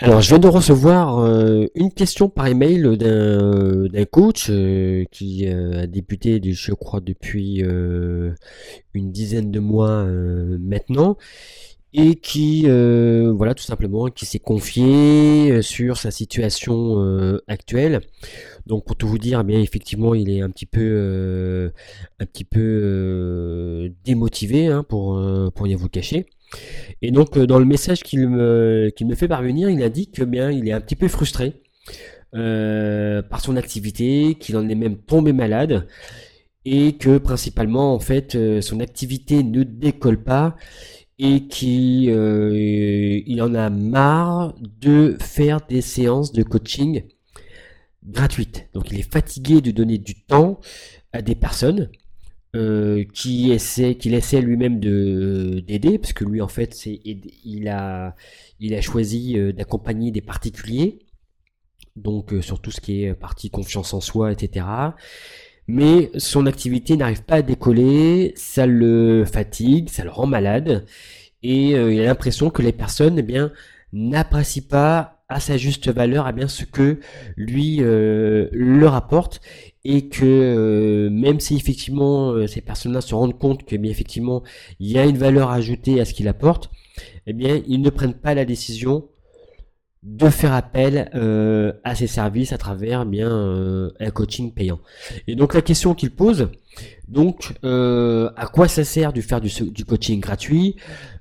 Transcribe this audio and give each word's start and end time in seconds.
Alors, 0.00 0.20
je 0.20 0.28
viens 0.28 0.38
de 0.38 0.46
recevoir 0.46 1.18
euh, 1.18 1.66
une 1.74 1.92
question 1.92 2.28
par 2.28 2.46
email 2.46 2.96
d'un 2.96 3.86
d'un 3.88 4.04
coach 4.04 4.46
euh, 4.48 5.04
qui 5.10 5.48
euh, 5.48 5.82
a 5.82 5.86
débuté, 5.88 6.40
je 6.44 6.72
crois, 6.72 7.00
depuis 7.00 7.64
euh, 7.64 8.32
une 8.94 9.10
dizaine 9.10 9.50
de 9.50 9.58
mois 9.58 9.90
euh, 9.90 10.56
maintenant, 10.60 11.16
et 11.94 12.14
qui, 12.16 12.64
euh, 12.66 13.32
voilà, 13.36 13.54
tout 13.54 13.64
simplement, 13.64 14.06
qui 14.06 14.24
s'est 14.26 14.38
confié 14.38 15.50
euh, 15.50 15.62
sur 15.62 15.96
sa 15.96 16.10
situation 16.12 17.00
euh, 17.00 17.42
actuelle. 17.48 18.00
Donc, 18.66 18.84
pour 18.84 18.94
tout 18.96 19.08
vous 19.08 19.18
dire, 19.18 19.40
eh 19.40 19.44
bien, 19.44 19.60
effectivement, 19.60 20.14
il 20.14 20.30
est 20.30 20.42
un 20.42 20.50
petit 20.50 20.66
peu, 20.66 20.80
euh, 20.82 21.70
un 22.20 22.26
petit 22.26 22.44
peu 22.44 22.60
euh, 22.60 23.88
démotivé, 24.04 24.68
hein, 24.68 24.84
pour, 24.88 25.18
euh, 25.18 25.50
pour 25.50 25.64
rien 25.64 25.76
vous 25.76 25.88
cacher. 25.88 26.26
Et 27.02 27.10
donc, 27.10 27.36
euh, 27.36 27.46
dans 27.46 27.58
le 27.58 27.64
message 27.64 28.02
qu'il 28.02 28.28
me, 28.28 28.90
fait 29.14 29.28
parvenir, 29.28 29.70
il 29.70 29.82
indique 29.82 30.12
que 30.14 30.24
bien, 30.24 30.50
il 30.50 30.68
est 30.68 30.72
un 30.72 30.80
petit 30.80 30.96
peu 30.96 31.08
frustré 31.08 31.62
euh, 32.34 33.22
par 33.22 33.40
son 33.40 33.56
activité, 33.56 34.36
qu'il 34.38 34.56
en 34.56 34.68
est 34.68 34.74
même 34.74 34.96
tombé 34.96 35.32
malade, 35.32 35.86
et 36.64 36.94
que 36.94 37.18
principalement, 37.18 37.94
en 37.94 38.00
fait, 38.00 38.34
euh, 38.34 38.60
son 38.60 38.80
activité 38.80 39.42
ne 39.42 39.62
décolle 39.62 40.22
pas, 40.22 40.56
et 41.20 41.48
qu'il 41.48 42.10
il 43.26 43.42
en 43.42 43.54
a 43.54 43.70
marre 43.70 44.54
de 44.80 45.16
faire 45.20 45.60
des 45.68 45.80
séances 45.80 46.32
de 46.32 46.44
coaching 46.44 47.02
gratuites. 48.06 48.68
Donc, 48.72 48.92
il 48.92 49.00
est 49.00 49.12
fatigué 49.12 49.60
de 49.60 49.72
donner 49.72 49.98
du 49.98 50.14
temps 50.14 50.60
à 51.12 51.20
des 51.20 51.34
personnes 51.34 51.90
euh, 52.56 53.04
qui 53.12 53.52
essaie, 53.52 53.96
qu'il 53.96 54.14
essaie 54.14 54.40
lui-même 54.40 54.80
de 54.80 55.62
d'aider, 55.66 55.98
parce 55.98 56.14
que 56.14 56.24
lui 56.24 56.40
en 56.40 56.48
fait 56.48 56.72
c'est 56.72 56.98
il 57.04 57.68
a 57.68 58.16
il 58.58 58.74
a 58.74 58.80
choisi 58.80 59.38
euh, 59.38 59.52
d'accompagner 59.52 60.10
des 60.12 60.22
particuliers, 60.22 60.98
donc 61.96 62.32
euh, 62.32 62.40
sur 62.40 62.58
tout 62.62 62.70
ce 62.70 62.80
qui 62.80 63.04
est 63.04 63.12
partie 63.12 63.50
confiance 63.50 63.92
en 63.92 64.00
soi, 64.00 64.32
etc. 64.32 64.64
Mais 65.66 66.10
son 66.16 66.46
activité 66.46 66.96
n'arrive 66.96 67.22
pas 67.22 67.36
à 67.36 67.42
décoller, 67.42 68.32
ça 68.34 68.66
le 68.66 69.26
fatigue, 69.26 69.90
ça 69.90 70.02
le 70.02 70.10
rend 70.10 70.26
malade, 70.26 70.86
et 71.42 71.72
il 71.72 72.00
a 72.00 72.04
l'impression 72.04 72.48
que 72.48 72.62
les 72.62 72.72
personnes, 72.72 73.18
eh 73.18 73.22
bien, 73.22 73.52
n'apprécient 73.92 74.64
pas 74.70 75.22
à 75.28 75.40
sa 75.40 75.58
juste 75.58 75.90
valeur, 75.90 76.26
eh 76.26 76.32
bien, 76.32 76.48
ce 76.48 76.64
que 76.64 77.00
lui 77.36 77.80
leur 77.82 78.94
apporte, 78.94 79.42
et 79.90 80.06
que 80.08 80.26
euh, 80.26 81.08
même 81.10 81.40
si 81.40 81.56
effectivement 81.56 82.32
euh, 82.32 82.46
ces 82.46 82.60
personnes-là 82.60 83.00
se 83.00 83.14
rendent 83.14 83.38
compte 83.38 83.64
que, 83.64 83.74
bien, 83.74 83.90
effectivement, 83.90 84.42
il 84.80 84.92
y 84.92 84.98
a 84.98 85.06
une 85.06 85.16
valeur 85.16 85.50
ajoutée 85.50 85.98
à 85.98 86.04
ce 86.04 86.12
qu'il 86.12 86.28
apporte, 86.28 86.70
eh 87.26 87.32
bien, 87.32 87.62
ils 87.66 87.80
ne 87.80 87.88
prennent 87.88 88.12
pas 88.12 88.34
la 88.34 88.44
décision 88.44 89.08
de 90.02 90.28
faire 90.28 90.52
appel 90.52 91.10
euh, 91.14 91.72
à 91.84 91.94
ces 91.94 92.06
services 92.06 92.52
à 92.52 92.58
travers 92.58 93.02
eh 93.02 93.08
bien 93.08 93.90
un 93.98 94.10
coaching 94.10 94.52
payant. 94.52 94.78
Et 95.26 95.34
donc 95.34 95.54
la 95.54 95.62
question 95.62 95.94
qu'il 95.94 96.10
pose, 96.10 96.50
donc 97.08 97.54
à 97.62 98.46
quoi 98.52 98.68
ça 98.68 98.84
sert 98.84 99.14
de 99.14 99.22
faire 99.22 99.40
du, 99.40 99.84
coaching 99.86 100.20
gratuit? 100.20 100.76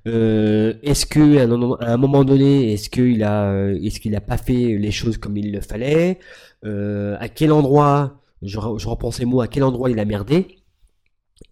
Est-ce 0.05 1.05
que 1.05 1.37
à 1.37 1.91
un, 1.91 1.97
moment 1.97 2.25
donné, 2.25 2.73
est-ce 2.73 2.89
qu'il 2.89 3.23
a, 3.23 3.71
est-ce 3.71 3.99
qu'il 4.01 4.15
a 4.15 4.21
pas 4.21 4.37
fait 4.37 4.77
les 4.77 4.91
choses 4.91 5.17
comme 5.17 5.37
il 5.37 5.53
le 5.53 5.61
fallait? 5.61 6.19
À 6.63 7.29
quel 7.29 7.51
endroit, 7.51 8.21
je, 8.41 8.57
je 8.77 8.87
reprends 8.87 9.11
ces 9.11 9.25
mots, 9.25 9.41
à 9.41 9.47
quel 9.47 9.63
endroit 9.63 9.89
il 9.89 9.99
a 9.99 10.05
merdé 10.05 10.57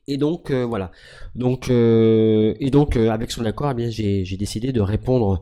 et 0.08 0.18
donc 0.18 0.52
euh, 0.52 0.66
voilà. 0.66 0.92
Donc 1.36 1.70
euh, 1.70 2.54
et 2.60 2.70
donc 2.72 2.96
euh, 2.96 3.10
avec 3.10 3.32
son 3.32 3.46
accord, 3.46 3.72
eh 3.72 3.74
bien 3.76 3.90
j'ai 3.90 4.38
décidé 4.38 4.72
de 4.72 4.82
répondre, 4.82 5.42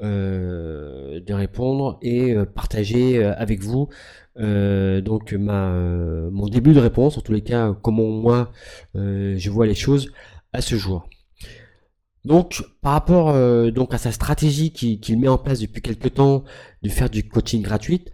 de 0.00 1.32
répondre 1.32 1.98
et 2.02 2.34
partager 2.54 3.22
avec 3.24 3.60
vous 3.60 3.88
donc 4.36 5.32
ma 5.32 5.70
mon 6.30 6.48
début 6.48 6.72
de 6.72 6.80
réponse, 6.80 7.18
en 7.18 7.20
tous 7.20 7.32
les 7.32 7.42
cas 7.42 7.74
comment 7.82 8.08
moi 8.08 8.50
je 8.94 9.50
vois 9.50 9.66
les 9.66 9.74
choses 9.74 10.12
à 10.52 10.60
ce 10.60 10.76
jour. 10.76 11.08
Donc 12.24 12.62
par 12.82 12.92
rapport 12.92 13.32
donc 13.72 13.94
à 13.94 13.98
sa 13.98 14.12
stratégie 14.12 14.72
qui- 14.72 15.00
qu'il 15.00 15.18
met 15.18 15.28
en 15.28 15.38
place 15.38 15.60
depuis 15.60 15.82
quelque 15.82 16.08
temps 16.08 16.44
de 16.82 16.88
faire 16.88 17.10
du 17.10 17.26
coaching 17.28 17.62
gratuit, 17.62 18.04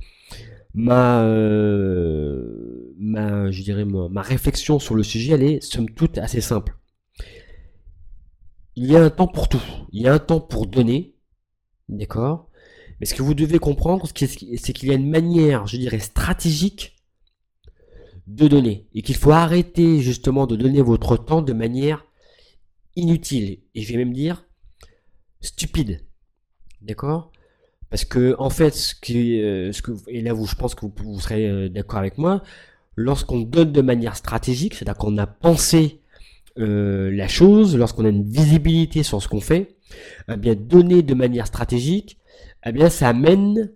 ma, 0.77 1.25
euh, 1.25 2.95
ma, 2.99 3.51
je 3.51 3.63
dirais 3.63 3.85
ma, 3.85 4.23
réflexion 4.23 4.79
sur 4.79 4.95
le 4.95 5.03
sujet, 5.03 5.33
elle 5.33 5.43
est 5.43 5.63
somme 5.63 5.91
toute 5.91 6.19
assez 6.19 6.41
simple. 6.41 6.77
Il 8.77 8.85
y 8.85 8.95
a 8.95 9.03
un 9.03 9.11
temps 9.11 9.27
pour 9.27 9.49
tout. 9.49 9.63
Il 9.91 10.03
y 10.03 10.07
a 10.07 10.13
un 10.13 10.19
temps 10.19 10.41
pour 10.41 10.67
donner, 10.67 11.17
d'accord? 11.89 12.51
Mais 13.01 13.07
ce 13.07 13.15
que 13.15 13.23
vous 13.23 13.35
devez 13.35 13.59
comprendre, 13.59 14.07
c'est 14.15 14.73
qu'il 14.73 14.89
y 14.89 14.93
a 14.93 14.95
une 14.95 15.11
manière, 15.11 15.67
je 15.67 15.79
dirais, 15.79 15.99
stratégique 15.99 16.95
de 18.27 18.47
donner. 18.47 18.87
Et 18.93 19.01
qu'il 19.01 19.17
faut 19.17 19.33
arrêter 19.33 20.01
justement 20.01 20.47
de 20.47 20.57
donner 20.57 20.83
votre 20.83 21.17
temps 21.17 21.41
de 21.41 21.53
manière 21.55 22.05
inutile. 22.97 23.63
Et 23.75 23.83
je 23.83 23.93
vais 23.93 23.99
même 23.99 24.13
dire 24.13 24.47
stupide. 25.41 26.07
D'accord? 26.83 27.33
Parce 27.97 28.05
que, 28.05 28.37
en 28.39 28.51
fait, 28.51 28.75
ce 28.75 28.95
euh, 29.15 29.73
que, 29.83 29.93
et 30.09 30.21
là, 30.21 30.35
vous, 30.35 30.47
je 30.47 30.55
pense 30.55 30.75
que 30.75 30.85
vous, 30.85 31.19
serez 31.19 31.49
euh, 31.49 31.71
d'accord 31.71 31.99
avec 31.99 32.19
moi, 32.19 32.43
lorsqu'on 32.95 33.41
donne 33.41 33.73
de 33.73 33.81
manière 33.81 34.17
stratégique, 34.17 34.75
c'est-à-dire 34.75 34.99
qu'on 34.99 35.17
a 35.17 35.27
pensé 35.27 36.03
euh, 36.59 37.11
la 37.11 37.27
chose, 37.27 37.75
lorsqu'on 37.75 38.05
a 38.05 38.11
une 38.11 38.29
visibilité 38.29 39.03
sur 39.03 39.23
ce 39.23 39.29
qu'on 39.29 39.41
fait, 39.41 39.77
eh 40.31 40.37
bien, 40.37 40.55
donner 40.55 41.03
de 41.03 41.15
manière 41.15 41.47
stratégique, 41.47 42.19
eh 42.67 42.73
bien, 42.73 42.91
ça 42.91 43.09
amène 43.09 43.71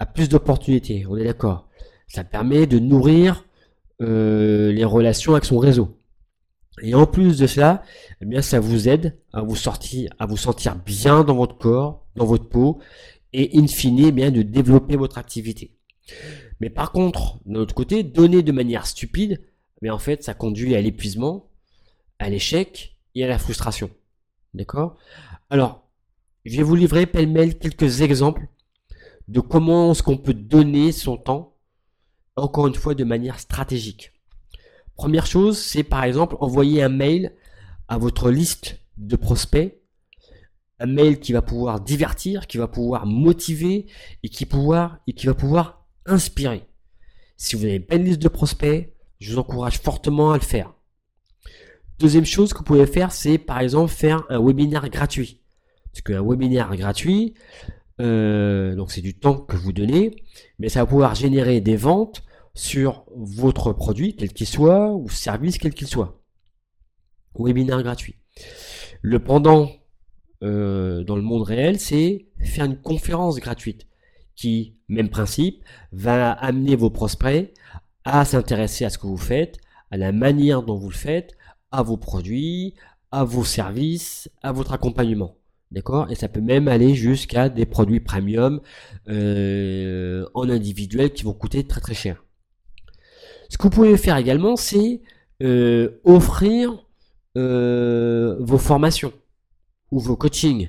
à 0.00 0.06
plus 0.06 0.28
d'opportunités. 0.28 1.06
On 1.08 1.16
est 1.16 1.22
d'accord. 1.22 1.68
Ça 2.08 2.24
permet 2.24 2.66
de 2.66 2.80
nourrir 2.80 3.46
les 4.00 4.84
relations 4.84 5.34
avec 5.34 5.44
son 5.44 5.58
réseau. 5.58 5.96
Et 6.80 6.96
en 6.96 7.06
plus 7.06 7.38
de 7.38 7.46
cela, 7.46 7.84
eh 8.20 8.24
bien, 8.24 8.42
ça 8.42 8.58
vous 8.58 8.88
aide 8.88 9.16
à 9.32 9.42
vous 9.42 9.54
sortir, 9.54 10.10
à 10.18 10.26
vous 10.26 10.36
sentir 10.36 10.74
bien 10.74 11.22
dans 11.22 11.36
votre 11.36 11.56
corps, 11.56 12.06
dans 12.16 12.24
votre 12.24 12.48
peau, 12.48 12.80
et 13.32 13.58
in 13.58 13.66
fine, 13.66 14.06
eh 14.06 14.12
bien, 14.12 14.30
de 14.30 14.42
développer 14.42 14.96
votre 14.96 15.18
activité. 15.18 15.76
Mais 16.60 16.70
par 16.70 16.92
contre, 16.92 17.40
de 17.46 17.58
l'autre 17.58 17.74
côté, 17.74 18.02
donner 18.02 18.42
de 18.42 18.52
manière 18.52 18.86
stupide, 18.86 19.42
mais 19.80 19.90
en 19.90 19.98
fait, 19.98 20.22
ça 20.22 20.34
conduit 20.34 20.74
à 20.74 20.80
l'épuisement, 20.80 21.50
à 22.18 22.28
l'échec 22.28 22.96
et 23.14 23.24
à 23.24 23.28
la 23.28 23.38
frustration. 23.38 23.90
D'accord? 24.54 24.96
Alors, 25.50 25.88
je 26.44 26.56
vais 26.56 26.62
vous 26.62 26.76
livrer 26.76 27.06
pêle-mêle 27.06 27.58
quelques 27.58 28.00
exemples 28.00 28.46
de 29.28 29.40
comment 29.40 29.92
est-ce 29.92 30.02
qu'on 30.02 30.18
peut 30.18 30.34
donner 30.34 30.92
son 30.92 31.16
temps, 31.16 31.56
encore 32.36 32.66
une 32.66 32.74
fois, 32.74 32.94
de 32.94 33.04
manière 33.04 33.40
stratégique. 33.40 34.12
Première 34.94 35.26
chose, 35.26 35.58
c'est 35.58 35.84
par 35.84 36.04
exemple 36.04 36.36
envoyer 36.40 36.82
un 36.82 36.88
mail 36.88 37.32
à 37.88 37.98
votre 37.98 38.30
liste 38.30 38.78
de 38.98 39.16
prospects, 39.16 39.81
un 40.82 40.86
mail 40.86 41.20
qui 41.20 41.32
va 41.32 41.42
pouvoir 41.42 41.80
divertir, 41.80 42.46
qui 42.46 42.58
va 42.58 42.66
pouvoir 42.66 43.06
motiver 43.06 43.86
et 44.22 44.28
qui, 44.28 44.46
pouvoir, 44.46 44.98
et 45.06 45.12
qui 45.12 45.26
va 45.26 45.34
pouvoir 45.34 45.86
inspirer. 46.06 46.64
Si 47.36 47.54
vous 47.56 47.64
avez 47.64 47.86
une 47.90 48.04
liste 48.04 48.20
de 48.20 48.28
prospects, 48.28 48.92
je 49.20 49.32
vous 49.32 49.38
encourage 49.38 49.78
fortement 49.78 50.32
à 50.32 50.36
le 50.36 50.42
faire. 50.42 50.74
Deuxième 52.00 52.24
chose 52.24 52.52
que 52.52 52.58
vous 52.58 52.64
pouvez 52.64 52.86
faire, 52.86 53.12
c'est 53.12 53.38
par 53.38 53.60
exemple 53.60 53.92
faire 53.92 54.24
un 54.28 54.44
webinaire 54.44 54.88
gratuit. 54.88 55.40
Parce 55.92 56.02
qu'un 56.02 56.22
webinaire 56.22 56.74
gratuit, 56.76 57.34
euh, 58.00 58.74
donc 58.74 58.90
c'est 58.90 59.02
du 59.02 59.14
temps 59.14 59.36
que 59.36 59.56
vous 59.56 59.72
donnez, 59.72 60.16
mais 60.58 60.68
ça 60.68 60.80
va 60.80 60.86
pouvoir 60.86 61.14
générer 61.14 61.60
des 61.60 61.76
ventes 61.76 62.24
sur 62.54 63.04
votre 63.14 63.72
produit, 63.72 64.16
quel 64.16 64.32
qu'il 64.32 64.48
soit, 64.48 64.92
ou 64.92 65.08
service, 65.08 65.58
quel 65.58 65.74
qu'il 65.74 65.86
soit. 65.86 66.20
Webinaire 67.38 67.82
gratuit. 67.82 68.16
Le 69.00 69.20
pendant 69.20 69.70
euh, 70.42 71.04
dans 71.04 71.16
le 71.16 71.22
monde 71.22 71.42
réel, 71.42 71.78
c'est 71.78 72.26
faire 72.40 72.64
une 72.64 72.80
conférence 72.80 73.38
gratuite 73.38 73.86
qui, 74.34 74.76
même 74.88 75.08
principe, 75.08 75.62
va 75.92 76.32
amener 76.32 76.76
vos 76.76 76.90
prospects 76.90 77.52
à 78.04 78.24
s'intéresser 78.24 78.84
à 78.84 78.90
ce 78.90 78.98
que 78.98 79.06
vous 79.06 79.16
faites, 79.16 79.58
à 79.90 79.96
la 79.96 80.12
manière 80.12 80.62
dont 80.62 80.76
vous 80.76 80.88
le 80.88 80.94
faites, 80.94 81.36
à 81.70 81.82
vos 81.82 81.96
produits, 81.96 82.74
à 83.10 83.24
vos 83.24 83.44
services, 83.44 84.30
à 84.42 84.52
votre 84.52 84.72
accompagnement. 84.72 85.36
D'accord? 85.70 86.10
Et 86.10 86.14
ça 86.14 86.28
peut 86.28 86.40
même 86.40 86.68
aller 86.68 86.94
jusqu'à 86.94 87.48
des 87.48 87.64
produits 87.64 88.00
premium 88.00 88.60
euh, 89.08 90.26
en 90.34 90.50
individuel 90.50 91.12
qui 91.12 91.24
vont 91.24 91.32
coûter 91.32 91.66
très 91.66 91.80
très 91.80 91.94
cher. 91.94 92.24
Ce 93.48 93.56
que 93.56 93.62
vous 93.62 93.70
pouvez 93.70 93.96
faire 93.96 94.16
également, 94.16 94.56
c'est 94.56 95.00
euh, 95.42 96.00
offrir 96.04 96.86
euh, 97.38 98.36
vos 98.40 98.58
formations 98.58 99.12
ou 99.92 100.00
vos 100.00 100.16
coachings. 100.16 100.68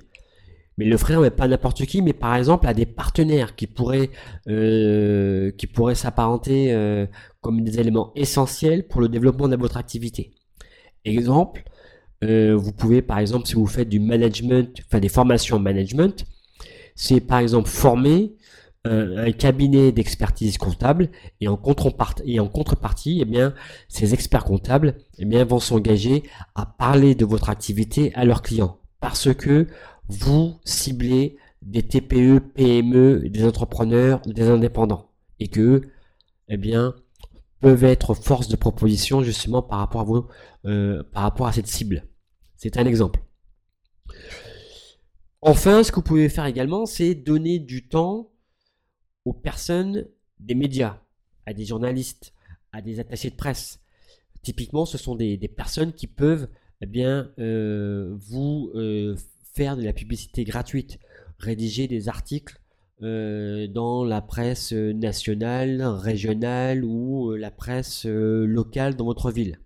Mais 0.77 0.85
l'offrir, 0.85 1.21
mais 1.21 1.29
pas 1.29 1.47
n'importe 1.47 1.85
qui, 1.85 2.01
mais 2.01 2.13
par 2.13 2.35
exemple 2.35 2.67
à 2.67 2.73
des 2.73 2.85
partenaires 2.85 3.55
qui 3.55 3.67
pourraient, 3.67 4.09
euh, 4.47 5.51
qui 5.51 5.67
pourraient 5.67 5.95
s'apparenter 5.95 6.73
euh, 6.73 7.05
comme 7.41 7.63
des 7.63 7.79
éléments 7.79 8.11
essentiels 8.15 8.87
pour 8.87 9.01
le 9.01 9.07
développement 9.07 9.47
de 9.47 9.55
votre 9.55 9.77
activité. 9.77 10.33
Exemple, 11.05 11.63
euh, 12.23 12.55
vous 12.55 12.71
pouvez 12.71 13.01
par 13.01 13.19
exemple, 13.19 13.47
si 13.47 13.53
vous 13.53 13.67
faites 13.67 13.89
du 13.89 13.99
management, 13.99 14.81
enfin 14.87 14.99
des 14.99 15.09
formations 15.09 15.57
en 15.57 15.59
management, 15.59 16.25
c'est 16.95 17.21
par 17.21 17.39
exemple 17.39 17.69
former 17.69 18.33
un 18.85 19.31
cabinet 19.31 19.93
d'expertise 19.93 20.57
comptable 20.57 21.09
et 21.39 21.47
en 21.47 21.55
contrepartie, 21.55 22.23
et 22.25 22.41
en 22.41 22.49
contrepartie 22.49 23.19
eh 23.21 23.25
bien, 23.25 23.53
ces 23.87 24.13
experts 24.13 24.43
comptables 24.43 24.97
eh 25.19 25.23
bien, 25.23 25.45
vont 25.45 25.59
s'engager 25.59 26.23
à 26.53 26.65
parler 26.65 27.15
de 27.15 27.23
votre 27.23 27.49
activité 27.49 28.11
à 28.13 28.25
leurs 28.25 28.41
clients 28.41 28.79
parce 29.03 29.33
que 29.33 29.67
vous 30.07 30.61
ciblez 30.63 31.37
des 31.61 31.83
TPE, 31.83 32.39
PME, 32.39 33.27
des 33.27 33.43
entrepreneurs, 33.43 34.21
des 34.21 34.47
indépendants 34.47 35.11
et 35.41 35.49
que 35.49 35.81
eh 36.47 36.55
bien, 36.55 36.95
peuvent 37.59 37.83
être 37.83 38.13
force 38.13 38.47
de 38.47 38.55
proposition 38.55 39.21
justement 39.21 39.61
par 39.61 39.79
rapport 39.79 39.99
à 39.99 40.03
vos, 40.05 40.27
euh, 40.63 41.03
par 41.11 41.23
rapport 41.23 41.47
à 41.47 41.51
cette 41.51 41.67
cible. 41.67 42.07
C'est 42.55 42.77
un 42.77 42.85
exemple. 42.85 43.19
Enfin, 45.41 45.83
ce 45.83 45.91
que 45.91 45.97
vous 45.97 46.01
pouvez 46.03 46.29
faire 46.29 46.45
également, 46.45 46.85
c'est 46.85 47.13
donner 47.13 47.59
du 47.59 47.89
temps 47.89 48.31
aux 49.25 49.33
personnes 49.33 50.07
des 50.39 50.55
médias, 50.55 51.01
à 51.45 51.53
des 51.53 51.65
journalistes, 51.65 52.33
à 52.71 52.81
des 52.81 53.01
attachés 53.01 53.31
de 53.31 53.35
presse. 53.35 53.81
Typiquement, 54.43 54.85
ce 54.85 54.97
sont 54.97 55.15
des, 55.15 55.37
personnes 55.49 55.91
qui 55.91 56.07
peuvent 56.07 56.47
eh 56.83 56.85
bien, 56.85 57.31
euh, 57.39 58.13
vous 58.19 58.69
euh, 58.75 59.15
faire 59.53 59.77
de 59.77 59.83
la 59.83 59.93
publicité 59.93 60.43
gratuite, 60.43 60.99
rédiger 61.39 61.87
des 61.87 62.09
articles 62.09 62.59
euh, 63.01 63.67
dans 63.67 64.03
la 64.03 64.21
presse 64.21 64.73
nationale, 64.73 65.81
régionale 65.81 66.83
ou 66.83 67.31
la 67.35 67.51
presse 67.51 68.03
locale 68.05 68.97
dans 68.97 69.05
votre 69.05 69.31
ville. 69.31 69.59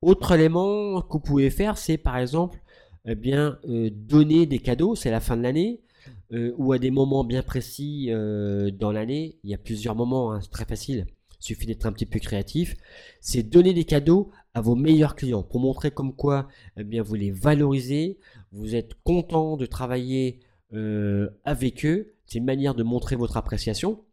Autre 0.00 0.30
élément 0.30 1.02
que 1.02 1.14
vous 1.14 1.20
pouvez 1.20 1.50
faire, 1.50 1.76
c'est 1.76 1.98
par 1.98 2.18
exemple 2.18 2.60
eh 3.04 3.16
bien, 3.16 3.58
donner 3.64 4.46
des 4.46 4.60
cadeaux, 4.60 4.94
c'est 4.94 5.10
la 5.10 5.20
fin 5.20 5.36
de 5.36 5.42
l'année, 5.42 5.82
ou 6.30 6.72
à 6.72 6.78
des 6.78 6.90
moments 6.92 7.24
bien 7.24 7.42
précis 7.42 8.10
dans 8.10 8.92
l'année, 8.92 9.38
il 9.42 9.50
y 9.50 9.54
a 9.54 9.58
plusieurs 9.58 9.96
moments, 9.96 10.32
hein, 10.32 10.40
c'est 10.40 10.50
très 10.50 10.64
facile, 10.64 11.06
il 11.08 11.13
suffit 11.44 11.66
d'être 11.66 11.86
un 11.86 11.92
petit 11.92 12.06
peu 12.06 12.18
créatif, 12.18 12.76
c'est 13.20 13.42
donner 13.42 13.74
des 13.74 13.84
cadeaux 13.84 14.30
à 14.54 14.60
vos 14.60 14.74
meilleurs 14.74 15.14
clients 15.14 15.42
pour 15.42 15.60
montrer 15.60 15.90
comme 15.90 16.14
quoi 16.14 16.48
eh 16.76 16.84
bien, 16.84 17.02
vous 17.02 17.14
les 17.14 17.30
valorisez, 17.30 18.18
vous 18.52 18.74
êtes 18.74 18.94
content 19.02 19.56
de 19.56 19.66
travailler 19.66 20.40
euh, 20.72 21.28
avec 21.44 21.84
eux, 21.84 22.14
c'est 22.26 22.38
une 22.38 22.44
manière 22.44 22.74
de 22.74 22.82
montrer 22.82 23.16
votre 23.16 23.36
appréciation. 23.36 24.04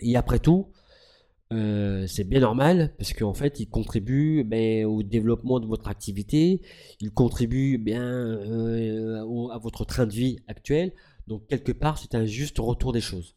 Et 0.00 0.16
après 0.16 0.38
tout, 0.38 0.72
c'est 1.50 2.24
bien 2.24 2.40
normal 2.40 2.94
parce 2.96 3.12
qu'en 3.12 3.34
fait, 3.34 3.60
ils 3.60 3.68
contribuent 3.68 4.44
ben, 4.44 4.86
au 4.86 5.02
développement 5.02 5.58
de 5.60 5.66
votre 5.66 5.88
activité, 5.88 6.62
ils 7.00 7.10
contribuent 7.10 7.78
bien 7.78 8.40
à 9.52 9.58
votre 9.58 9.84
train 9.84 10.06
de 10.06 10.12
vie 10.12 10.38
actuel. 10.48 10.92
Donc 11.26 11.46
quelque 11.48 11.72
part, 11.72 11.98
c'est 11.98 12.14
un 12.14 12.24
juste 12.24 12.58
retour 12.58 12.92
des 12.92 13.00
choses. 13.00 13.36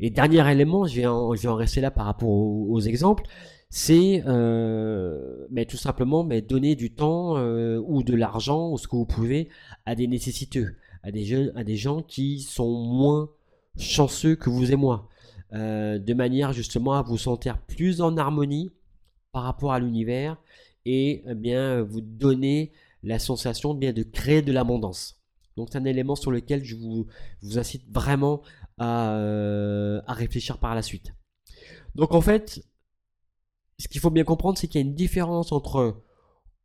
Et 0.00 0.10
dernier 0.10 0.50
élément, 0.50 0.86
je 0.86 0.96
vais 1.00 1.06
en, 1.06 1.54
rester 1.54 1.80
là 1.80 1.90
par 1.90 2.06
rapport 2.06 2.28
aux, 2.28 2.80
exemples, 2.80 3.24
c'est 3.70 4.22
euh, 4.26 5.46
tout 5.68 5.76
simplement 5.76 6.22
mais 6.22 6.40
donner 6.42 6.76
du 6.76 6.92
temps 6.92 7.36
euh, 7.36 7.82
ou 7.84 8.02
de 8.02 8.14
l'argent 8.14 8.70
ou 8.70 8.78
ce 8.78 8.86
que 8.86 8.96
vous 8.96 9.06
pouvez 9.06 9.48
à 9.86 9.94
des 9.94 10.06
nécessiteux, 10.06 10.76
à 11.02 11.10
des 11.10 11.24
jeunes, 11.24 11.52
à 11.56 11.64
des 11.64 11.76
gens 11.76 12.02
qui 12.02 12.40
sont 12.40 12.70
moins 12.70 13.30
chanceux 13.78 14.36
que 14.36 14.50
vous 14.50 14.72
et 14.72 14.76
moi, 14.76 15.08
euh, 15.52 15.98
de 15.98 16.14
manière 16.14 16.52
justement 16.52 16.94
à 16.94 17.02
vous 17.02 17.18
sentir 17.18 17.58
plus 17.58 18.00
en 18.00 18.16
harmonie 18.16 18.72
par 19.32 19.42
rapport 19.42 19.72
à 19.72 19.80
l'univers 19.80 20.36
et 20.84 21.24
eh 21.26 21.34
bien 21.34 21.82
vous 21.82 22.00
donner 22.00 22.72
la 23.02 23.18
sensation 23.18 23.74
bien 23.74 23.92
de 23.92 24.02
créer 24.02 24.42
de 24.42 24.52
l'abondance. 24.52 25.20
Donc 25.56 25.68
c'est 25.70 25.78
un 25.78 25.84
élément 25.84 26.16
sur 26.16 26.30
lequel 26.30 26.64
je 26.64 26.76
vous, 26.76 27.06
incite 27.56 27.84
vraiment 27.90 28.42
euh, 28.80 30.00
à, 30.06 30.12
réfléchir 30.12 30.58
par 30.58 30.74
la 30.74 30.82
suite. 30.82 31.14
Donc 31.94 32.12
en 32.12 32.20
fait, 32.20 32.62
ce 33.78 33.88
qu'il 33.88 34.00
faut 34.00 34.10
bien 34.10 34.24
comprendre, 34.24 34.58
c'est 34.58 34.68
qu'il 34.68 34.80
y 34.80 34.84
a 34.84 34.86
une 34.86 34.94
différence 34.94 35.52
entre 35.52 36.02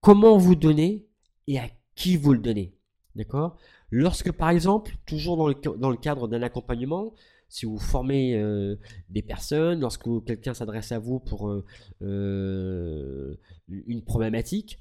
comment 0.01 0.38
vous 0.38 0.55
donnez 0.55 1.07
et 1.47 1.59
à 1.59 1.69
qui 1.95 2.17
vous 2.17 2.33
le 2.33 2.39
donnez. 2.39 2.75
D'accord? 3.15 3.57
Lorsque 3.91 4.31
par 4.31 4.49
exemple, 4.49 4.95
toujours 5.05 5.37
dans 5.37 5.47
le, 5.47 5.55
dans 5.77 5.89
le 5.89 5.97
cadre 5.97 6.27
d'un 6.27 6.41
accompagnement, 6.41 7.13
si 7.47 7.65
vous 7.65 7.79
formez 7.79 8.35
euh, 8.35 8.77
des 9.09 9.21
personnes, 9.21 9.81
lorsque 9.81 10.07
quelqu'un 10.25 10.53
s'adresse 10.53 10.94
à 10.94 10.99
vous 10.99 11.19
pour 11.19 11.51
euh, 12.01 13.37
une 13.67 14.01
problématique, 14.03 14.79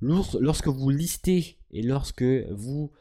lorsque 0.00 0.68
vous 0.68 0.90
listez 0.90 1.58
et 1.72 1.82
lorsque 1.82 2.22
vous 2.22 2.92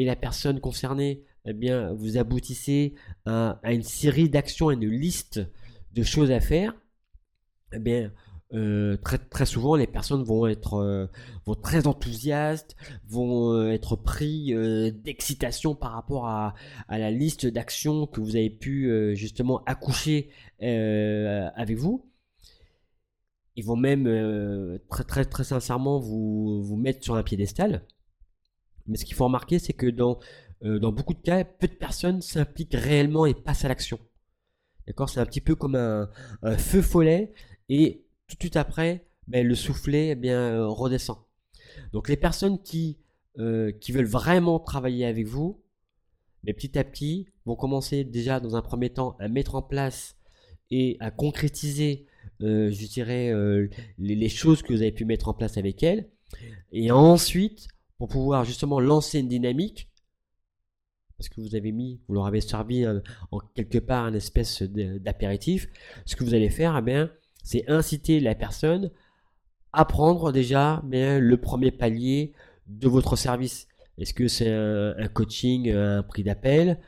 et 0.00 0.06
la 0.06 0.16
personne 0.16 0.60
concernée, 0.60 1.24
eh 1.44 1.52
bien, 1.52 1.92
vous 1.92 2.16
aboutissez 2.16 2.94
à, 3.26 3.60
une 3.64 3.82
série 3.82 4.30
d'actions, 4.30 4.70
à 4.70 4.72
une 4.72 4.88
liste 4.88 5.40
de 5.92 6.02
choses 6.02 6.30
à 6.30 6.40
faire, 6.40 6.74
eh 7.74 7.78
bien, 7.78 8.10
euh, 8.54 8.96
très, 8.96 9.18
très 9.18 9.44
souvent, 9.44 9.76
les 9.76 9.86
personnes 9.86 10.24
vont 10.24 10.46
être 10.46 10.74
euh, 10.78 11.06
très 11.62 11.86
enthousiastes, 11.86 12.76
vont 13.06 13.52
euh, 13.52 13.72
être 13.72 13.94
pris 13.94 14.54
d'excitation 15.04 15.74
par 15.74 15.92
rapport 15.92 16.26
à, 16.26 16.54
à 16.88 16.98
la 16.98 17.10
liste 17.10 17.46
d'actions 17.46 18.06
que 18.06 18.22
vous 18.22 18.36
avez 18.36 18.48
pu 18.48 19.14
justement 19.14 19.62
accoucher 19.66 20.30
avec 20.60 21.76
vous. 21.76 22.06
Ils 23.56 23.66
vont 23.66 23.76
même 23.76 24.78
très, 24.88 25.04
très, 25.04 25.26
très 25.26 25.44
sincèrement 25.44 25.98
vous, 25.98 26.62
vous 26.62 26.76
mettre 26.76 27.04
sur 27.04 27.16
un 27.16 27.22
piédestal. 27.22 27.82
Mais 28.90 28.96
ce 28.96 29.04
qu'il 29.04 29.14
faut 29.14 29.24
remarquer, 29.24 29.58
c'est 29.58 29.72
que 29.72 29.86
dans, 29.86 30.18
euh, 30.64 30.78
dans 30.78 30.92
beaucoup 30.92 31.14
de 31.14 31.20
cas, 31.20 31.44
peu 31.44 31.68
de 31.68 31.74
personnes 31.74 32.20
s'impliquent 32.20 32.74
réellement 32.74 33.24
et 33.24 33.34
passent 33.34 33.64
à 33.64 33.68
l'action. 33.68 33.98
D'accord? 34.86 35.08
C'est 35.08 35.20
un 35.20 35.26
petit 35.26 35.40
peu 35.40 35.54
comme 35.54 35.76
un, 35.76 36.10
feu 36.58 36.82
follet 36.82 37.32
et 37.68 38.04
tout 38.26 38.36
de 38.36 38.42
suite 38.42 38.56
après, 38.56 39.06
ben, 39.28 39.46
le 39.46 39.54
soufflet 39.54 40.08
eh 40.08 40.14
bien, 40.16 40.40
euh, 40.40 40.66
redescend. 40.66 41.18
Donc 41.92 42.08
les 42.08 42.16
personnes 42.16 42.60
qui, 42.60 42.98
euh, 43.38 43.70
qui 43.70 43.92
veulent 43.92 44.06
vraiment 44.06 44.58
travailler 44.58 45.06
avec 45.06 45.26
vous, 45.26 45.62
mais 46.42 46.52
ben, 46.52 46.56
petit 46.56 46.76
à 46.78 46.82
petit, 46.82 47.28
vont 47.46 47.54
commencer 47.54 48.02
déjà 48.02 48.40
dans 48.40 48.56
un 48.56 48.62
premier 48.62 48.90
temps 48.90 49.16
à 49.20 49.28
mettre 49.28 49.54
en 49.54 49.62
place 49.62 50.16
et 50.72 50.96
à 50.98 51.12
concrétiser, 51.12 52.06
je 52.40 52.86
dirais, 52.86 53.32
les, 53.98 54.14
les, 54.14 54.28
choses 54.28 54.62
que 54.62 54.72
vous 54.72 54.82
avez 54.82 54.92
pu 54.92 55.04
mettre 55.04 55.28
en 55.28 55.34
place 55.34 55.58
avec 55.58 55.82
elles. 55.82 56.08
Et 56.72 56.90
ensuite, 56.90 57.68
pour 58.00 58.08
pouvoir 58.08 58.46
justement 58.46 58.80
lancer 58.80 59.18
une 59.18 59.28
dynamique, 59.28 59.90
parce 61.18 61.28
que 61.28 61.42
vous 61.42 61.54
avez 61.54 61.70
mis, 61.70 62.00
vous 62.08 62.14
leur 62.14 62.24
avez 62.24 62.40
servi 62.40 62.86
en 63.30 63.40
quelque 63.54 63.76
part 63.76 64.06
un 64.06 64.14
espèce 64.14 64.62
d'apéritif, 64.62 65.68
ce 66.06 66.16
que 66.16 66.24
vous 66.24 66.32
allez 66.32 66.48
faire, 66.48 66.74
eh 66.78 66.80
bien, 66.80 67.10
c'est 67.44 67.68
inciter 67.68 68.18
la 68.18 68.34
personne 68.34 68.90
à 69.74 69.84
prendre 69.84 70.32
déjà 70.32 70.80
bien, 70.86 71.18
le 71.18 71.36
premier 71.36 71.72
palier 71.72 72.32
de 72.68 72.88
votre 72.88 73.16
service. 73.16 73.68
Est-ce 73.98 74.14
que 74.14 74.28
c'est 74.28 74.50
un, 74.50 75.08
coaching, 75.08 75.70
un 75.70 76.02
prix 76.02 76.22
d'appel, 76.22 76.80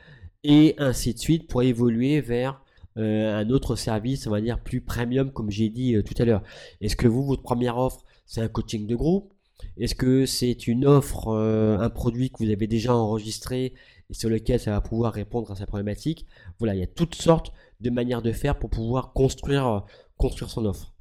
et 0.43 0.73
ainsi 0.79 1.13
de 1.13 1.19
suite 1.19 1.47
pour 1.47 1.61
évoluer 1.61 2.21
vers 2.21 2.59
euh, 2.97 3.39
un 3.39 3.51
autre 3.51 3.75
service, 3.75 4.25
on 4.25 4.31
va 4.31 4.41
dire 4.41 4.59
plus 4.59 4.81
premium, 4.81 5.31
comme 5.31 5.51
j'ai 5.51 5.69
dit 5.69 5.93
euh, 5.93 6.01
tout 6.01 6.15
à 6.17 6.25
l'heure. 6.25 6.41
Est-ce 6.81 6.95
que 6.95 7.07
vous, 7.07 7.23
votre 7.23 7.43
première 7.43 7.77
offre, 7.77 8.03
c'est 8.25 8.41
un 8.41 8.47
coaching 8.47 8.87
de 8.87 8.95
groupe? 8.95 9.32
Est-ce 9.77 9.95
que 9.95 10.25
c'est 10.25 10.67
une 10.67 10.85
offre, 10.85 11.29
euh, 11.29 11.77
un 11.77 11.89
produit 11.89 12.29
que 12.29 12.43
vous 12.43 12.51
avez 12.51 12.67
déjà 12.67 12.95
enregistré 12.95 13.73
et 14.09 14.13
sur 14.13 14.29
lequel 14.29 14.59
ça 14.59 14.71
va 14.71 14.81
pouvoir 14.81 15.13
répondre 15.13 15.51
à 15.51 15.55
sa 15.55 15.65
problématique? 15.65 16.25
Voilà, 16.59 16.75
il 16.75 16.79
y 16.79 16.83
a 16.83 16.87
toutes 16.87 17.15
sortes 17.15 17.51
de 17.79 17.89
manières 17.89 18.21
de 18.21 18.31
faire 18.31 18.59
pour 18.59 18.69
pouvoir 18.69 19.13
construire, 19.13 19.85
construire 20.17 20.49
son 20.49 20.65
offre. 20.65 20.93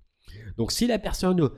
Donc 0.56 0.72
si 0.72 0.86
la 0.86 0.98
personne, 0.98 1.50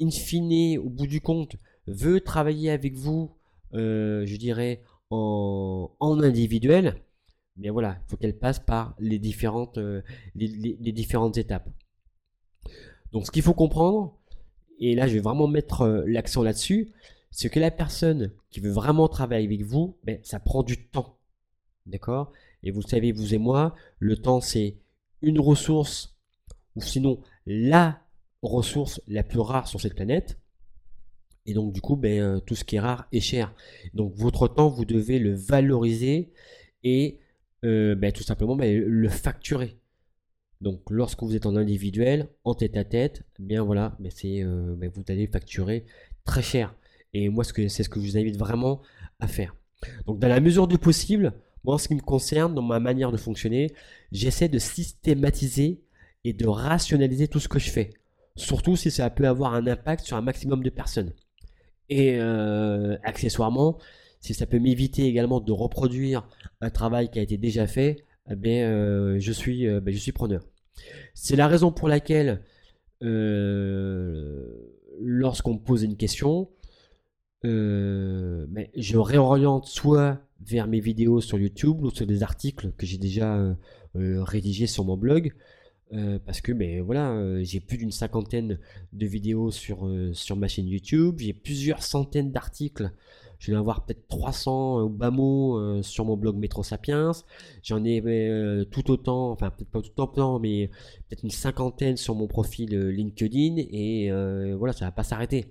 in 0.00 0.10
fine, 0.10 0.78
au 0.78 0.88
bout 0.88 1.06
du 1.06 1.20
compte, 1.20 1.56
veut 1.86 2.20
travailler 2.20 2.70
avec 2.70 2.94
vous, 2.94 3.36
euh, 3.74 4.24
je 4.26 4.36
dirais, 4.36 4.82
en, 5.10 5.90
individuel, 6.00 7.02
mais 7.56 7.68
voilà, 7.68 7.98
il 8.00 8.10
faut 8.10 8.16
qu'elle 8.16 8.38
passe 8.38 8.58
par 8.58 8.94
les 8.98 9.18
différentes, 9.18 9.78
euh, 9.78 10.02
les 10.34 10.92
différentes 10.92 11.36
étapes. 11.36 11.68
Donc 13.12 13.26
ce 13.26 13.30
qu'il 13.30 13.42
faut 13.42 13.54
comprendre, 13.54 14.18
et 14.82 14.94
là 14.94 15.06
je 15.06 15.14
vais 15.14 15.20
vraiment 15.20 15.46
mettre 15.46 15.82
euh, 15.82 16.04
l'accent 16.06 16.42
là-dessus, 16.42 16.92
c'est 17.30 17.48
que 17.48 17.60
la 17.60 17.70
personne 17.70 18.32
qui 18.50 18.60
veut 18.60 18.70
vraiment 18.70 19.08
travailler 19.08 19.46
avec 19.46 19.62
vous, 19.62 19.96
ben, 20.04 20.18
ça 20.22 20.38
prend 20.38 20.62
du 20.62 20.88
temps. 20.88 21.18
D'accord? 21.86 22.32
Et 22.62 22.70
vous 22.70 22.82
savez, 22.82 23.12
vous 23.12 23.34
et 23.34 23.38
moi, 23.38 23.74
le 23.98 24.16
temps 24.16 24.40
c'est 24.40 24.76
une 25.22 25.40
ressource, 25.40 26.16
ou 26.76 26.82
sinon 26.82 27.20
la 27.46 28.00
ressource 28.42 29.00
la 29.06 29.22
plus 29.22 29.40
rare 29.40 29.68
sur 29.68 29.80
cette 29.80 29.94
planète. 29.94 30.38
Et 31.46 31.54
donc 31.54 31.72
du 31.72 31.80
coup, 31.80 31.96
ben, 31.96 32.20
euh, 32.20 32.40
tout 32.40 32.54
ce 32.54 32.64
qui 32.64 32.76
est 32.76 32.80
rare 32.80 33.06
est 33.12 33.20
cher. 33.20 33.54
Donc 33.94 34.14
votre 34.14 34.48
temps, 34.48 34.68
vous 34.68 34.84
devez 34.84 35.18
le 35.18 35.32
valoriser 35.32 36.32
et 36.82 37.20
euh, 37.64 37.94
ben, 37.94 38.12
tout 38.12 38.24
simplement 38.24 38.56
le 38.60 39.08
facturer. 39.08 39.78
Donc 40.62 40.80
lorsque 40.90 41.20
vous 41.24 41.34
êtes 41.34 41.44
en 41.44 41.56
individuel, 41.56 42.28
en 42.44 42.54
tête 42.54 42.76
à 42.76 42.84
tête, 42.84 43.24
eh 43.40 43.42
bien 43.42 43.64
voilà, 43.64 43.96
mais 43.98 44.10
c'est, 44.10 44.44
euh, 44.44 44.76
vous 44.94 45.02
allez 45.08 45.26
facturer 45.26 45.84
très 46.24 46.40
cher. 46.40 46.76
Et 47.12 47.28
moi, 47.28 47.42
c'est 47.42 47.68
ce 47.68 47.88
que 47.88 48.00
je 48.00 48.06
vous 48.06 48.16
invite 48.16 48.36
vraiment 48.38 48.80
à 49.18 49.26
faire. 49.26 49.56
Donc 50.06 50.20
dans 50.20 50.28
la 50.28 50.38
mesure 50.38 50.68
du 50.68 50.78
possible, 50.78 51.32
moi 51.64 51.74
en 51.74 51.78
ce 51.78 51.88
qui 51.88 51.96
me 51.96 52.00
concerne, 52.00 52.54
dans 52.54 52.62
ma 52.62 52.78
manière 52.78 53.10
de 53.10 53.16
fonctionner, 53.16 53.72
j'essaie 54.12 54.48
de 54.48 54.60
systématiser 54.60 55.82
et 56.22 56.32
de 56.32 56.46
rationaliser 56.46 57.26
tout 57.26 57.40
ce 57.40 57.48
que 57.48 57.58
je 57.58 57.68
fais. 57.68 57.90
Surtout 58.36 58.76
si 58.76 58.92
ça 58.92 59.10
peut 59.10 59.26
avoir 59.26 59.54
un 59.54 59.66
impact 59.66 60.04
sur 60.04 60.16
un 60.16 60.22
maximum 60.22 60.62
de 60.62 60.70
personnes. 60.70 61.12
Et 61.88 62.18
euh, 62.20 62.96
accessoirement, 63.02 63.78
si 64.20 64.32
ça 64.32 64.46
peut 64.46 64.60
m'éviter 64.60 65.06
également 65.06 65.40
de 65.40 65.50
reproduire 65.50 66.28
un 66.60 66.70
travail 66.70 67.10
qui 67.10 67.18
a 67.18 67.22
été 67.22 67.36
déjà 67.36 67.66
fait, 67.66 68.04
eh 68.30 68.62
euh, 68.62 69.18
je, 69.18 69.32
suis, 69.32 69.66
ben, 69.66 69.92
je 69.92 69.98
suis 69.98 70.12
preneur. 70.12 70.42
C'est 71.14 71.36
la 71.36 71.48
raison 71.48 71.72
pour 71.72 71.88
laquelle, 71.88 72.42
lorsqu'on 75.00 75.54
me 75.54 75.58
pose 75.58 75.82
une 75.82 75.96
question, 75.96 76.50
mais 77.44 78.70
je 78.76 78.96
réoriente 78.96 79.66
soit 79.66 80.20
vers 80.44 80.66
mes 80.66 80.80
vidéos 80.80 81.20
sur 81.20 81.38
YouTube 81.38 81.82
ou 81.82 81.90
sur 81.90 82.06
des 82.06 82.22
articles 82.22 82.72
que 82.76 82.86
j'ai 82.86 82.98
déjà 82.98 83.56
rédigés 83.94 84.66
sur 84.66 84.84
mon 84.84 84.96
blog, 84.96 85.32
euh, 85.94 86.18
parce 86.24 86.40
que 86.40 86.52
ben 86.52 86.80
voilà, 86.80 87.10
euh, 87.10 87.42
j'ai 87.44 87.60
plus 87.60 87.76
d'une 87.76 87.90
cinquantaine 87.90 88.58
de 88.94 89.06
vidéos 89.06 89.50
sur, 89.50 89.86
euh, 89.86 90.12
sur 90.14 90.36
ma 90.36 90.48
chaîne 90.48 90.66
YouTube, 90.66 91.16
j'ai 91.18 91.34
plusieurs 91.34 91.82
centaines 91.82 92.32
d'articles, 92.32 92.92
je 93.42 93.50
vais 93.50 93.56
en 93.56 93.60
avoir 93.60 93.84
peut-être 93.84 94.06
300 94.06 94.82
au 94.82 94.88
bas 94.88 95.10
mot 95.10 95.82
sur 95.82 96.04
mon 96.04 96.16
blog 96.16 96.36
Métro 96.36 96.62
Sapiens, 96.62 97.10
j'en 97.62 97.84
ai 97.84 98.00
tout 98.70 98.90
autant, 98.90 99.32
enfin 99.32 99.50
peut-être 99.50 99.70
pas 99.70 99.82
tout 99.82 100.00
autant, 100.00 100.38
mais 100.38 100.68
peut-être 101.08 101.24
une 101.24 101.30
cinquantaine 101.30 101.96
sur 101.96 102.14
mon 102.14 102.28
profil 102.28 102.70
LinkedIn, 102.70 103.56
et 103.56 104.10
voilà, 104.56 104.72
ça 104.72 104.84
va 104.84 104.92
pas 104.92 105.02
s'arrêter. 105.02 105.50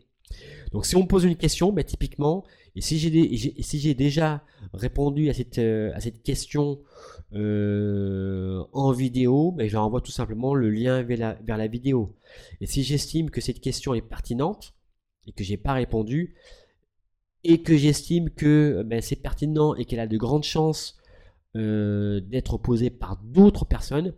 Donc 0.71 0.85
si 0.85 0.95
on 0.95 1.01
me 1.01 1.07
pose 1.07 1.25
une 1.25 1.35
question, 1.35 1.73
ben, 1.73 1.83
typiquement, 1.83 2.45
et 2.77 2.81
si 2.81 2.97
j'ai 2.97 3.61
si 3.61 3.79
j'ai 3.79 3.93
déjà 3.93 4.45
répondu 4.73 5.29
à 5.29 5.33
cette, 5.33 5.57
à 5.57 5.99
cette 5.99 6.23
question 6.23 6.79
euh, 7.33 8.63
en 8.73 8.91
vidéo, 8.91 9.51
ben, 9.51 9.67
je 9.67 9.77
renvoie 9.77 10.01
tout 10.01 10.11
simplement 10.11 10.53
le 10.53 10.69
lien 10.69 11.01
vers 11.01 11.37
la, 11.47 11.67
vidéo. 11.67 12.15
Et 12.59 12.65
si 12.65 12.83
j'estime 12.83 13.29
que 13.29 13.41
cette 13.41 13.61
question 13.61 13.93
est 13.93 14.01
pertinente 14.01 14.73
et 15.27 15.31
que 15.31 15.43
j'ai 15.43 15.57
pas 15.57 15.73
répondu, 15.73 16.35
et 17.43 17.61
que 17.61 17.75
j'estime 17.75 18.29
que 18.29 18.83
ben, 18.85 19.01
c'est 19.01 19.15
pertinent 19.15 19.75
et 19.75 19.85
qu'elle 19.85 19.99
a 19.99 20.07
de 20.07 20.17
grandes 20.17 20.43
chances 20.43 20.97
euh, 21.55 22.21
d'être 22.21 22.57
posée 22.57 22.89
par 22.89 23.17
d'autres 23.23 23.65
personnes, 23.65 24.13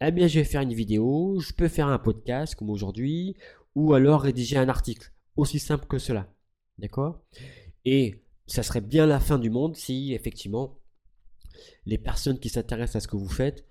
eh 0.00 0.10
bien 0.12 0.28
je 0.28 0.38
vais 0.38 0.44
faire 0.44 0.62
une 0.62 0.72
vidéo, 0.72 1.40
je 1.40 1.52
peux 1.52 1.68
faire 1.68 1.88
un 1.88 1.98
podcast 1.98 2.54
comme 2.54 2.70
aujourd'hui, 2.70 3.36
ou 3.74 3.94
alors 3.94 4.22
rédiger 4.22 4.56
un 4.56 4.68
article. 4.68 5.12
Aussi 5.36 5.58
simple 5.58 5.86
que 5.86 5.98
cela. 5.98 6.32
D'accord? 6.78 7.20
Et 7.84 8.22
ça 8.46 8.62
serait 8.62 8.80
bien 8.80 9.06
la 9.06 9.20
fin 9.20 9.38
du 9.38 9.50
monde 9.50 9.76
si 9.76 10.14
effectivement 10.14 10.78
les 11.86 11.98
personnes 11.98 12.38
qui 12.38 12.48
s'intéressent 12.48 12.96
à 12.96 13.00
ce 13.00 13.08
que 13.08 13.16
vous 13.16 13.28
faites 13.28 13.64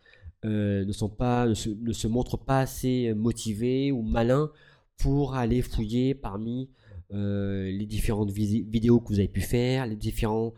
euh, 0.46 0.86
ne, 0.86 0.92
sont 0.92 1.10
pas, 1.10 1.48
ne 1.48 1.54
se, 1.56 2.08
montrent 2.08 2.38
pas 2.38 2.60
assez 2.60 3.14
motivées 3.16 3.92
ou 3.92 4.02
malins 4.02 4.52
pour 4.98 5.36
aller 5.36 5.62
fouiller 5.62 6.14
parmi 6.14 6.70
euh, 7.14 7.72
les 7.72 7.86
différentes 7.86 8.32
vidéos 8.32 9.00
que 9.00 9.10
vous 9.10 9.20
avez 9.20 9.28
pu 9.28 9.42
faire, 9.42 9.86
les 9.86 9.96
différents 9.96 10.54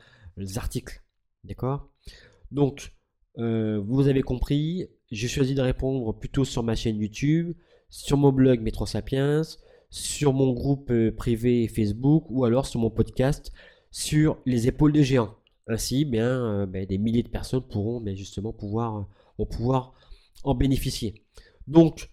articles. 0.55 1.03
D'accord? 1.43 1.89
Donc, 2.51 2.93
euh, 3.37 3.81
vous 3.85 4.07
avez 4.07 4.21
compris, 4.21 4.87
j'ai 5.11 5.27
choisi 5.27 5.55
de 5.55 5.61
répondre 5.61 6.17
plutôt 6.17 6.45
sur 6.45 6.63
ma 6.63 6.75
chaîne 6.75 6.97
YouTube, 6.97 7.53
sur 7.89 8.17
mon 8.17 8.31
blog 8.31 8.61
Métro 8.61 8.85
Sapiens, 8.85 9.41
sur 9.89 10.33
mon 10.33 10.53
groupe 10.53 10.91
privé 11.17 11.67
Facebook 11.67 12.25
ou 12.29 12.45
alors 12.45 12.65
sur 12.65 12.79
mon 12.79 12.89
podcast 12.89 13.51
sur 13.91 14.37
les 14.45 14.67
épaules 14.67 14.93
de 14.93 15.01
géants. 15.01 15.35
Ainsi, 15.67 16.05
bien, 16.05 16.27
euh, 16.27 16.65
ben, 16.65 16.85
des 16.85 16.97
milliers 16.97 17.23
de 17.23 17.29
personnes 17.29 17.61
pourront 17.61 18.01
ben, 18.01 18.15
justement 18.15 18.49
euh, 18.49 19.45
pouvoir 19.45 19.93
en 20.43 20.55
bénéficier. 20.55 21.25
Donc, 21.67 22.09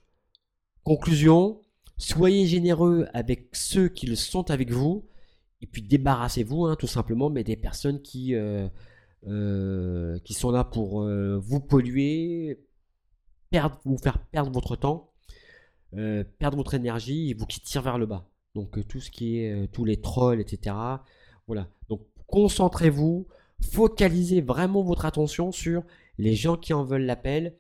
conclusion, 0.85 1.61
soyez 1.99 2.47
généreux 2.47 3.07
avec 3.12 3.49
ceux 3.53 3.88
qui 3.88 4.07
le 4.07 4.17
sont 4.17 4.50
avec 4.50 4.71
vous, 4.71 5.05
et 5.62 5.67
puis 5.67 5.83
débarrassez-vous 5.83 6.67
hein, 6.67 6.76
tout 6.76 6.87
simplement 6.87 7.31
mais 7.31 7.45
des 7.45 7.57
personnes 7.57 8.03
qui, 8.03 8.35
euh, 8.35 8.69
qui 10.21 10.35
sont 10.35 10.50
là 10.50 10.65
pour 10.65 11.03
vous 11.03 11.61
polluer, 11.61 12.61
vous 13.85 13.99
faire 13.99 14.19
perdre 14.19 14.50
votre 14.50 14.76
temps, 14.76 15.12
perdre 16.38 16.57
votre 16.57 16.75
énergie 16.75 17.31
et 17.31 17.35
vous 17.35 17.47
qui 17.47 17.61
tirent 17.61 17.83
vers 17.83 17.99
le 17.99 18.07
bas. 18.07 18.29
Donc 18.55 18.87
tout 18.87 19.00
ce 19.00 19.11
qui 19.11 19.38
est 19.38 19.73
tous 19.73 19.85
les 19.85 20.00
trolls, 20.00 20.41
etc. 20.41 20.76
Voilà. 21.47 21.69
Donc 21.88 22.03
concentrez-vous, 22.26 23.26
focalisez 23.61 24.41
vraiment 24.41 24.83
votre 24.83 25.05
attention 25.07 25.53
sur 25.53 25.83
les 26.19 26.35
gens 26.35 26.57
qui 26.57 26.73
en 26.73 26.85
veulent 26.85 27.07
la 27.07 27.17
peine, 27.17 27.53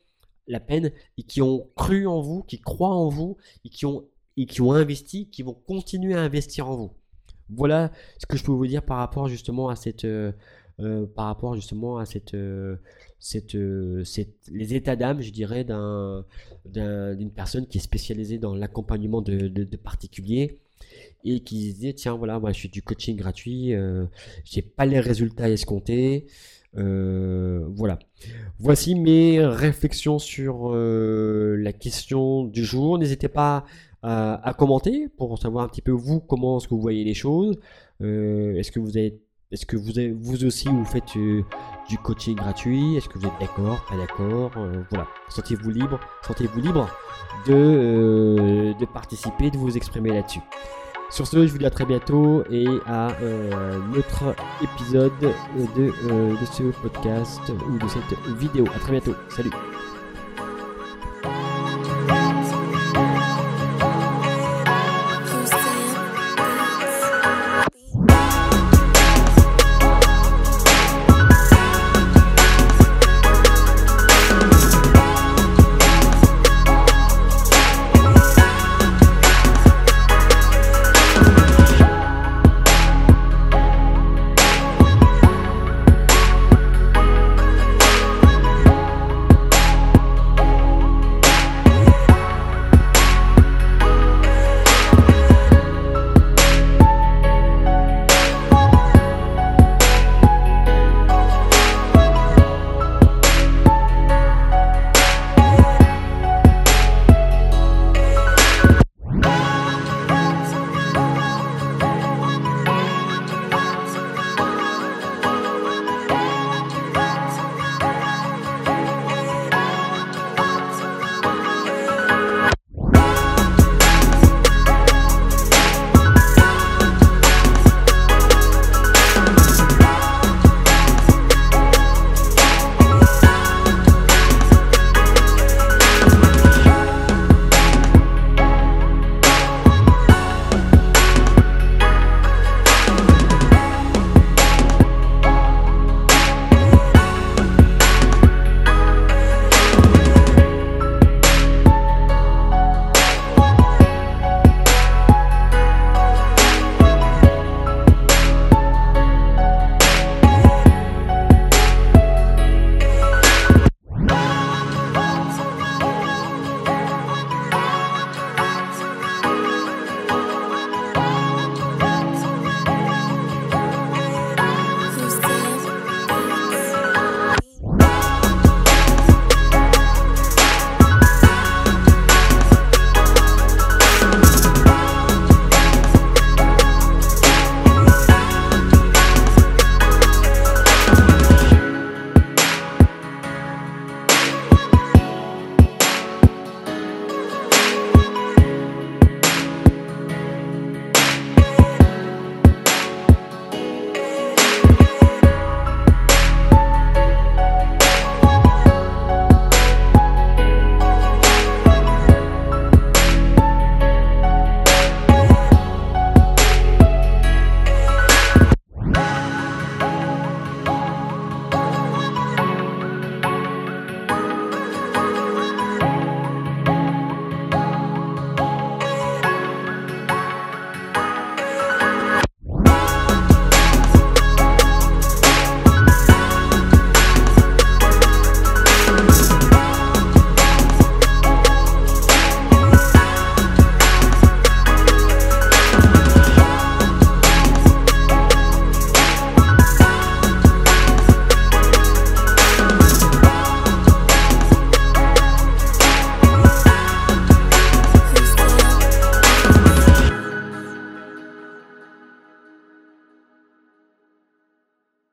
la 0.46 0.60
peine 0.60 0.92
et 1.18 1.22
qui 1.22 1.42
ont 1.42 1.68
cru 1.76 2.06
en 2.06 2.20
vous, 2.20 2.42
qui 2.42 2.60
croient 2.60 2.94
en 2.94 3.08
vous 3.08 3.36
et 3.64 3.68
qui 3.68 3.86
ont, 3.86 4.04
et 4.36 4.46
qui 4.46 4.60
ont 4.60 4.72
investi, 4.72 5.28
qui 5.28 5.42
vont 5.42 5.54
continuer 5.54 6.14
à 6.14 6.20
investir 6.20 6.68
en 6.68 6.76
vous. 6.76 6.92
Voilà 7.50 7.92
ce 8.18 8.26
que 8.26 8.36
je 8.36 8.44
peux 8.44 8.52
vous 8.52 8.66
dire 8.66 8.82
par 8.82 8.98
rapport 8.98 9.28
justement 9.28 9.68
à 9.68 9.76
cette, 9.76 10.04
euh, 10.04 10.32
euh, 10.80 11.06
par 11.06 11.26
rapport 11.26 11.54
justement 11.54 11.98
à 11.98 12.04
cette, 12.04 12.34
euh, 12.34 12.76
cette, 13.18 13.56
cette 14.04 14.34
les 14.50 14.74
états 14.74 14.96
d'âme, 14.96 15.20
je 15.22 15.30
dirais, 15.30 15.64
d'un, 15.64 16.24
d'une 16.64 17.30
personne 17.30 17.66
qui 17.66 17.78
est 17.78 17.80
spécialisée 17.80 18.38
dans 18.38 18.54
l'accompagnement 18.54 19.22
de, 19.22 19.64
particuliers 19.76 20.58
et 21.24 21.40
qui 21.40 21.56
disait 21.56 21.92
tiens 21.92 22.14
voilà 22.14 22.38
moi 22.38 22.52
je 22.52 22.58
suis 22.58 22.68
du 22.68 22.82
coaching 22.82 23.16
gratuit 23.16 23.72
j'ai 24.44 24.62
pas 24.62 24.86
les 24.86 25.00
résultats 25.00 25.48
escomptés 25.48 26.26
voilà 26.74 27.98
voici 28.58 28.94
mes 28.94 29.44
réflexions 29.44 30.18
sur 30.18 30.74
la 30.74 31.72
question 31.72 32.44
du 32.44 32.64
jour 32.64 32.98
n'hésitez 32.98 33.28
pas 33.28 33.64
à, 34.06 34.54
commenter 34.56 35.08
pour 35.16 35.38
savoir 35.38 35.64
un 35.64 35.68
petit 35.68 35.82
peu 35.82 35.92
vous 35.92 36.20
comment 36.20 36.58
est-ce 36.58 36.68
que 36.68 36.74
vous 36.74 36.80
voyez 36.80 37.04
les 37.04 37.14
choses 37.14 37.58
est-ce 38.00 38.70
que 38.70 38.80
vous 38.80 38.98
êtes 38.98 39.20
est-ce 39.52 39.64
que 39.64 39.76
vous, 39.76 39.96
avez, 39.96 40.10
vous 40.10 40.44
aussi 40.44 40.66
vous 40.66 40.84
faites 40.84 41.12
du 41.14 41.98
coaching 42.02 42.34
gratuit? 42.34 42.96
Est-ce 42.96 43.08
que 43.08 43.16
vous 43.16 43.26
êtes 43.26 43.40
d'accord 43.40 43.86
Pas 43.88 43.96
d'accord? 43.96 44.50
Voilà. 44.90 45.06
Sentez-vous 45.28 45.70
libre, 45.70 46.00
sentez-vous 46.26 46.60
libre 46.60 46.88
de, 47.46 48.74
de 48.76 48.84
participer, 48.86 49.52
de 49.52 49.56
vous 49.56 49.76
exprimer 49.76 50.10
là-dessus. 50.10 50.40
Sur 51.10 51.26
ce, 51.26 51.46
je 51.46 51.52
vous 51.52 51.58
dis 51.58 51.66
à 51.66 51.70
très 51.70 51.84
bientôt 51.84 52.42
et 52.50 52.66
à 52.86 53.12
euh, 53.22 53.78
notre 53.94 54.34
épisode 54.62 55.12
de, 55.20 55.30
euh, 56.10 56.32
de 56.32 56.44
ce 56.46 56.64
podcast 56.82 57.40
ou 57.48 57.78
de 57.78 57.88
cette 57.88 58.36
vidéo. 58.36 58.64
À 58.74 58.78
très 58.80 58.92
bientôt. 58.92 59.14
Salut 59.28 59.50